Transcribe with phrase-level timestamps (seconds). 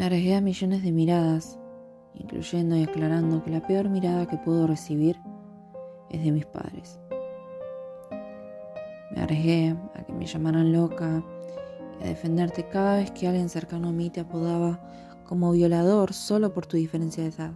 [0.00, 1.58] Me arriesgué a millones de miradas,
[2.14, 5.20] incluyendo y aclarando que la peor mirada que puedo recibir
[6.08, 6.98] es de mis padres.
[9.14, 11.22] Me arriesgué a que me llamaran loca
[12.00, 14.80] y a defenderte cada vez que alguien cercano a mí te apodaba
[15.24, 17.52] como violador solo por tu diferencia de edad.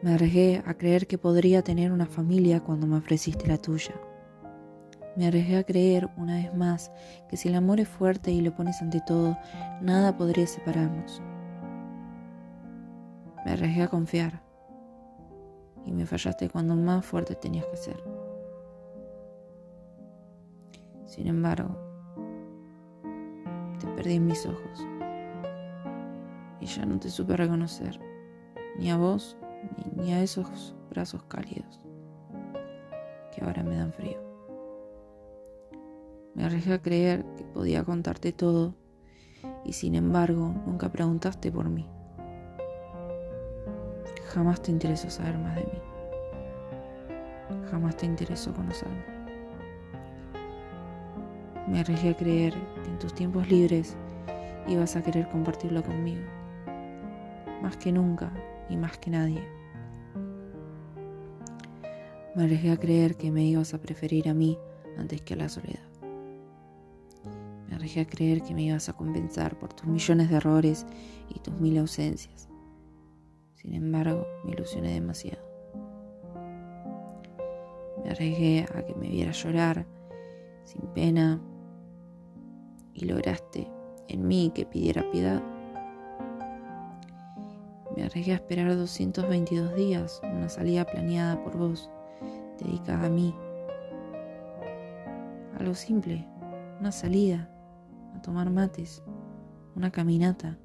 [0.00, 3.92] Me arriesgué a creer que podría tener una familia cuando me ofreciste la tuya.
[5.18, 6.92] Me arriesgué a creer, una vez más,
[7.28, 9.36] que si el amor es fuerte y lo pones ante todo,
[9.80, 11.20] nada podría separarnos.
[13.44, 14.40] Me arriesgué a confiar
[15.84, 18.00] y me fallaste cuando más fuerte tenías que ser.
[21.04, 21.76] Sin embargo,
[23.80, 24.86] te perdí en mis ojos
[26.60, 27.98] y ya no te supe reconocer,
[28.78, 29.36] ni a vos
[29.96, 31.80] ni a esos brazos cálidos
[33.34, 34.27] que ahora me dan frío.
[36.38, 38.76] Me arriesgué a creer que podía contarte todo
[39.64, 41.84] y sin embargo nunca preguntaste por mí.
[44.28, 45.80] Jamás te interesó saber más de mí.
[47.72, 49.02] Jamás te interesó conocerme.
[51.66, 53.96] Me arriesgué a creer que en tus tiempos libres
[54.68, 56.22] ibas a querer compartirlo conmigo.
[57.62, 58.30] Más que nunca
[58.68, 59.42] y más que nadie.
[62.36, 64.56] Me arriesgué a creer que me ibas a preferir a mí
[64.96, 65.87] antes que a la soledad.
[67.78, 70.84] Arriesgué a creer que me ibas a compensar por tus millones de errores
[71.28, 72.48] y tus mil ausencias.
[73.54, 75.40] Sin embargo, me ilusioné demasiado.
[78.02, 79.86] Me arriesgué a que me vieras llorar
[80.64, 81.40] sin pena
[82.94, 83.70] y lograste
[84.08, 85.40] en mí que pidiera piedad.
[87.94, 91.88] Me arriesgué a esperar 222 días, una salida planeada por vos,
[92.58, 93.32] dedicada a mí.
[95.60, 96.26] Algo simple,
[96.80, 97.48] una salida,
[98.20, 99.02] tomar mates,
[99.74, 100.58] una caminata.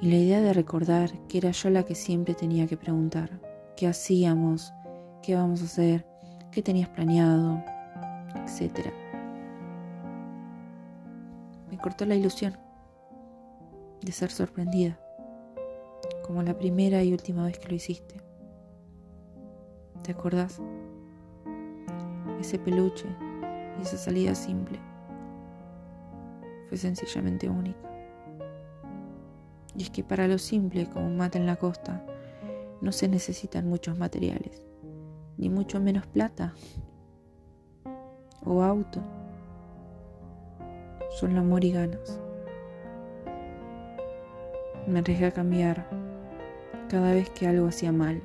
[0.00, 3.40] Y la idea de recordar que era yo la que siempre tenía que preguntar,
[3.76, 4.72] ¿qué hacíamos?
[5.22, 6.06] ¿Qué vamos a hacer?
[6.52, 7.62] ¿Qué tenías planeado?
[8.44, 8.92] Etcétera.
[11.70, 12.56] Me cortó la ilusión
[14.02, 14.98] de ser sorprendida,
[16.26, 18.20] como la primera y última vez que lo hiciste.
[20.02, 20.60] ¿Te acordás?
[22.38, 23.08] Ese peluche
[23.78, 24.80] y esa salida simple
[26.68, 27.78] fue sencillamente única.
[29.76, 32.04] Y es que para lo simple, como un mate en la costa,
[32.80, 34.62] no se necesitan muchos materiales,
[35.36, 36.54] ni mucho menos plata
[38.44, 39.00] o auto.
[41.10, 42.20] Solo amor y ganas.
[44.86, 45.88] Me arriesgué a cambiar
[46.88, 48.22] cada vez que algo hacía mal.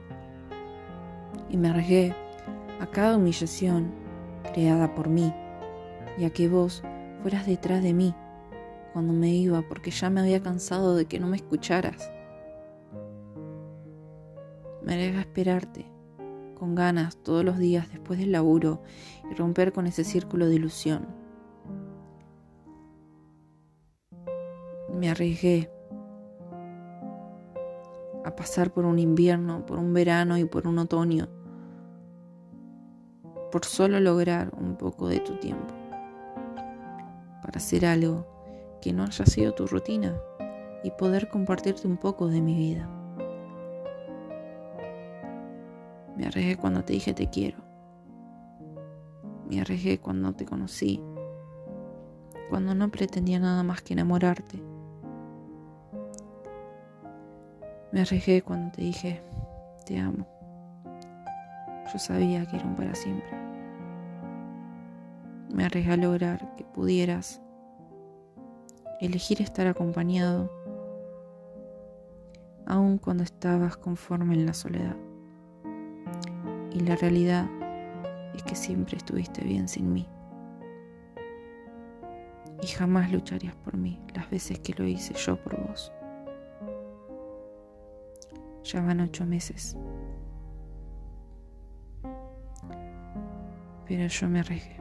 [1.50, 2.16] Y me arriesgué
[2.80, 4.01] a cada humillación
[4.42, 5.34] creada por mí
[6.18, 6.84] y a que vos
[7.22, 8.14] fueras detrás de mí
[8.94, 12.12] cuando me iba porque ya me había cansado de que no me escucharas.
[14.84, 15.86] Me arriesgué a esperarte
[16.56, 18.82] con ganas todos los días después del laburo
[19.32, 21.08] y romper con ese círculo de ilusión.
[24.94, 25.72] Me arriesgué
[28.24, 31.28] a pasar por un invierno, por un verano y por un otoño,
[33.52, 35.74] por solo lograr un poco de tu tiempo,
[37.42, 38.26] para hacer algo
[38.82, 40.16] que no haya sido tu rutina
[40.84, 42.90] y poder compartirte un poco de mi vida.
[46.16, 47.58] Me arriesgué cuando te dije te quiero.
[49.48, 51.02] Me arriesgué cuando te conocí,
[52.50, 54.72] cuando no pretendía nada más que enamorarte
[57.92, 59.22] Me arriesgué cuando te dije,
[59.86, 60.26] te amo.
[61.92, 63.41] Yo sabía que era un para siempre.
[65.54, 67.42] Me arriesgué a lograr que pudieras
[69.02, 70.50] elegir estar acompañado,
[72.66, 74.96] aun cuando estabas conforme en la soledad.
[76.72, 77.50] Y la realidad
[78.36, 80.08] es que siempre estuviste bien sin mí.
[82.62, 85.92] Y jamás lucharías por mí las veces que lo hice yo por vos.
[88.64, 89.76] Ya van ocho meses.
[93.88, 94.81] Pero yo me arriesgué.